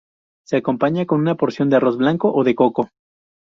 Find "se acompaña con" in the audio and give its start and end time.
0.47-1.19